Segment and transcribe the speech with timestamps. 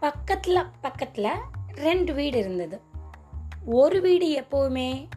[0.00, 1.42] பக்கத்தில் பக்கத்தில்
[1.86, 2.76] ரெண்டு வீடு இருந்தது.
[3.78, 5.08] ஒரு வீடு எப்போவுமே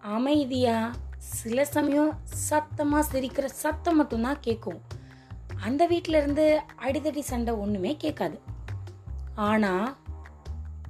[0.00, 4.80] அமைதியாக சில சமயம் சத்தமாக சிரிக்கிற சத்தம் மட்டும்தான் கேட்கும்.
[5.64, 8.40] அந்த வீட்டில் இருந்து அடிதடி சண்டை ஒன்றுமே கேட்காது.
[9.34, 9.96] ஆனால்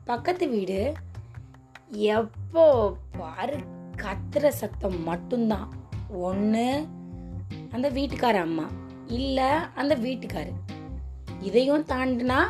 [0.04, 0.94] பக்கத்து வீடு
[1.90, 2.64] எப்போ
[3.18, 3.58] பாரு
[3.96, 5.68] கத்துற சத்தம் மட்டும்தான்.
[6.28, 6.86] ஒன்று
[7.72, 8.66] அந்த வீட்டுக்கார அம்மா.
[9.06, 10.52] இல்லை அந்த வீட்டுக்காரு.
[11.42, 12.44] இதையும் தாண்டினா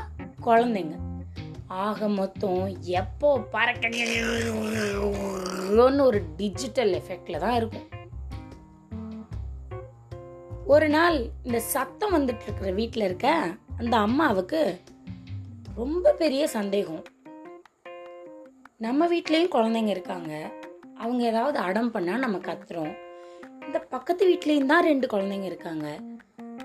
[0.44, 0.94] குழந்தைங்க.
[1.66, 4.00] ஆக மொத்தம் எப்போ பறக்கன்னு
[6.00, 7.90] ஒரு டிஜிட்டல் எஃபெக்ட்ல தான் இருக்கும்.
[10.66, 14.80] ஒரு நாள் இந்த சத்தம் வந்துட்டு இருக்கிற வீட்டில் இருக்க அந்த அம்மாவுக்கு
[15.74, 17.02] ரொம்ப பெரிய சந்தேகம்.
[18.78, 20.52] நம்ம வீட்லேயும் குழந்தைங்க இருக்காங்க.
[20.98, 22.96] அவங்க ஏதாவது அடம் பண்ணால் நம்ம கத்துறோம்.
[23.66, 26.00] இந்த பக்கத்து வீட்லேயும் தான் ரெண்டு குழந்தைங்க இருக்காங்க.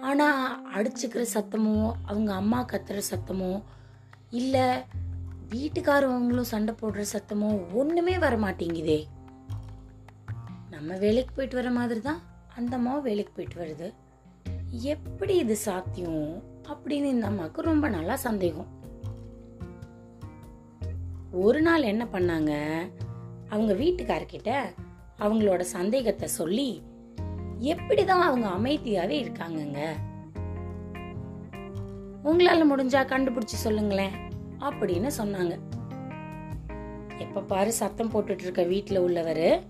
[0.08, 0.42] ஆனால்
[0.76, 1.76] அடிச்சுக்கிற சத்தமோ
[2.06, 3.52] அவங்க அம்மா கத்துற சத்தமோ
[4.40, 4.66] இல்லை
[5.52, 9.00] வீட்டுக்காரவங்களும் சண்டை போடுற சத்தமோ ஒன்றுமே வர மாட்டேங்குதே
[10.74, 12.20] நம்ம வேலைக்கு போயிட்டு வர மாதிரி தான்
[12.56, 13.88] அந்த அம்மாவும் வேலைக்கு போயிட்டு வருது.
[14.94, 16.28] எப்படி இது சாத்தியம்
[16.70, 18.70] அப்படின்னு இந்த அம்மாவுக்கு ரொம்ப நல்லா சந்தேகம்.
[21.46, 22.54] ஒரு நாள் என்ன பண்ணாங்க?
[23.50, 24.52] அவங்க வீட்டுக்காரர்கிட்ட
[25.20, 26.70] அவங்களோட சந்தேகத்தை சொல்லி
[27.60, 29.80] எப்படிதான் அவங்க அமைதியாவே இருக்காங்கங்க?
[32.24, 34.12] உங்களால முடிஞ்சா கண்டுபிடிச்சு சொல்லுங்களேன்
[34.60, 35.60] அப்படின்னு சொன்னாங்க.
[37.18, 39.62] எப்ப பாரு சத்தம் போட்டுட்டு இருக்க வீட்டுல உள்ளவரு.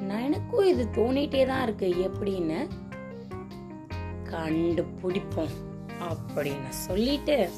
[0.00, 2.68] நான் எனக்கும் இது தோணிட்டே தான் இருக்கு எப்படின்னு?
[4.30, 5.54] கண்டுபிடிப்போம்
[6.00, 7.48] அப்படின்னு சொல்லிட்டு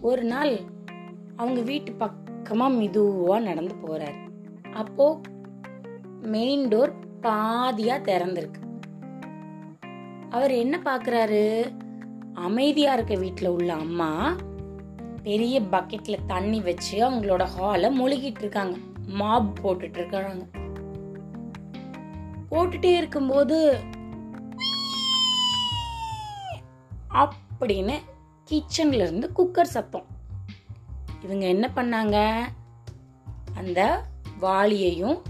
[0.00, 0.60] ஒரு நாள்
[1.36, 4.25] அவங்க வீட்டு பக்கமா மெதுவா நடந்து போறாரு.
[4.72, 5.20] அப்போ
[6.22, 8.80] மெயின் டோர் பாதியா திறந்திருக்கு.
[10.30, 11.76] அவர் என்ன பாக்குறாரு?
[12.34, 14.36] அமைதியா இருக்க வீட்டுல உள்ள அம்மா
[15.22, 18.76] பெரிய பக்கெட்ல தண்ணி வச்சு அவங்களோட ஹாலை முழுகிட்டு இருக்காங்க.
[19.06, 20.44] மாப் போட்டுட்டு இருக்காங்க.
[22.50, 23.80] போட்டுட்டே இருக்கும்போது
[27.14, 27.98] அப்படின்னு
[28.50, 30.06] கிச்சன்ல இருந்து குக்கர் சத்தம்.
[31.22, 32.36] இவங்க என்ன பண்ணாங்க?
[33.56, 34.02] அந்த
[34.40, 35.22] வாளியையும்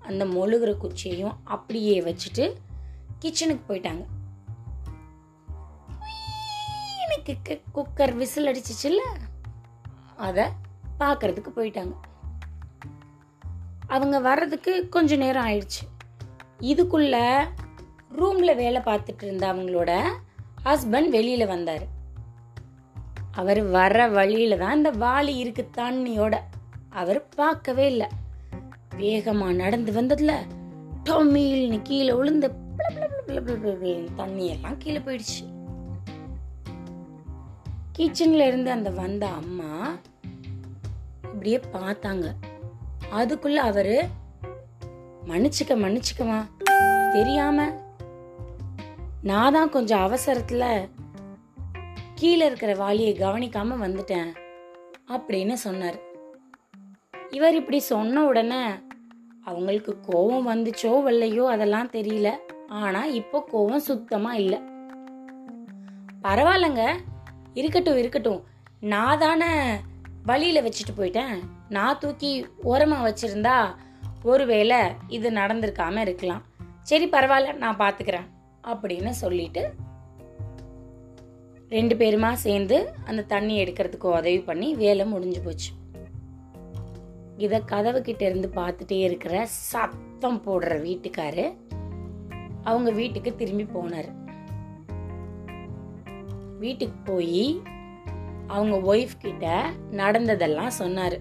[0.00, 2.54] அந்த மொழுகிற குச்சியையும் அப்படியே வச்சுட்டு
[3.20, 4.04] கிச்சனுக்கு போயிட்டாங்க.
[7.06, 9.00] எனக்கு குக்கர் விசில் அடிச்சிச்சுல்ல?
[10.16, 10.44] அதை
[11.00, 11.94] பார்க்கறதுக்கு போயிட்டாங்க.
[13.86, 15.82] அவங்க வர்றதுக்கு கொஞ்ச நேரம் ஆயிடுச்சு.
[16.60, 17.44] இதுக்குள்ள
[18.18, 20.02] ரூம்ல வேலை பார்த்துட்டு இருந்த அவங்களோட
[20.64, 21.86] ஹஸ்பண்ட் வெளியில வந்தாரு.
[23.32, 26.38] அவர் வர வழியில தான் இந்த வாளி இருக்கு தண்ணியோட
[26.90, 28.06] அவர் பார்க்கவே இல்லை.
[28.98, 30.32] வேகமா நடந்து வந்ததுல
[31.08, 32.48] டொம்மில்னு கீழே விழுந்து
[34.16, 35.42] தண்ணி எல்லாம் கீழே போயிடுச்சு.
[37.98, 39.96] கிச்சன்ல இருந்து அந்த வந்த அம்மா
[41.22, 42.26] இப்படியே பார்த்தாங்க.
[43.14, 43.96] அதுக்குள்ள அவரு
[45.26, 46.38] மன்னிச்சுக்க மன்னிச்சுக்கமா
[47.12, 47.66] தெரியாம
[49.22, 50.88] நான் தான் கொஞ்சம் அவசரத்துல
[52.14, 54.30] கீழே இருக்கிற வாளியை கவனிக்காம வந்துட்டேன்
[55.08, 55.98] அப்படின்னு சொன்னார்.
[57.34, 58.64] இவர் இப்படி சொன்ன உடனே
[59.44, 62.30] அவங்களுக்கு கோவம் வந்துச்சோ வரலையோ அதெல்லாம் தெரியல.
[62.68, 64.60] ஆனா இப்போ கோவம் சுத்தமா இல்ல.
[66.22, 66.96] பரவாயில்லங்க.
[67.54, 68.44] இருக்கட்டும் இருக்கட்டும்.
[68.80, 69.46] நான் தானே
[70.22, 71.38] வழியில வச்சுட்டு போயிட்டேன்.
[71.68, 73.74] நான் தூக்கி ஓரமா வச்சிருந்தா
[74.22, 74.78] ஒருவேளை
[75.08, 76.42] இது நடந்திருக்காம இருக்கலாம்.
[76.82, 78.26] சரி பரவாயில்ல நான் பாத்துக்கிறேன்
[78.64, 79.72] அப்படின்னு சொல்லிட்டு
[81.68, 85.72] ரெண்டு பேருமா சேர்ந்து அந்த தண்ணி எடுக்கிறதுக்கு உதவி பண்ணி வேலை முடிஞ்சு போச்சு.
[87.38, 89.34] இதை கதவு கிட்ட இருந்து பார்த்துட்டே இருக்கிற
[89.64, 91.44] சத்தம் போடுற வீட்டுக்காரு
[92.64, 94.10] அவங்க வீட்டுக்கு திரும்பி போனார்
[96.58, 97.44] வீட்டுக்கு போய்
[98.46, 99.46] அவங்க ஒய்ஃப் கிட்ட
[99.92, 101.16] நடந்ததெல்லாம் சொன்னார்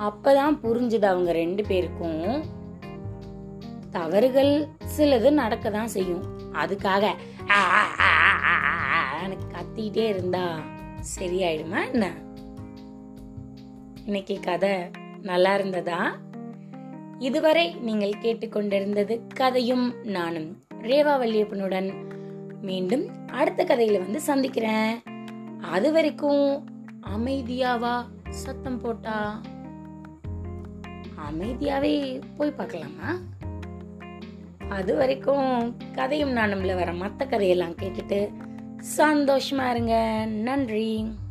[0.00, 2.22] அப்பதான் புரிஞ்சுது அவங்க ரெண்டு பேருக்கும்
[3.92, 4.52] தவறுகள்
[4.86, 6.24] சிலது நடக்க தான் செய்யும்
[6.54, 7.04] அதுக்காக
[7.50, 7.58] "ஆ,
[9.54, 10.44] கத்திட்டே இருந்தா
[11.14, 12.06] சரியாயிடுமா என்ன
[14.04, 14.70] இன்னைக்கு கதை
[15.22, 16.16] நல்லா இருந்ததா?
[17.18, 21.94] இதுவரை நீங்கள் கேட்டுக்கொண்டிருந்தது கதையும் நானும் ரேவா வல்லியப்பனுடன்
[22.60, 25.02] மீண்டும் அடுத்த கதையில வந்து சந்திக்கிறேன்.
[25.70, 26.66] அது வரைக்கும்
[27.16, 29.40] அமைதியாவா சத்தம் போட்டா?
[31.30, 33.18] அமைதியாவே போய் பார்க்கலாமா?
[34.68, 38.32] அது வரைக்கும் கதையும் நானும்ல வர மற்ற கதையெல்லாம் கேட்டுட்டு
[38.96, 40.24] சந்தோஷமா இருங்க.
[40.26, 41.22] நன்றி.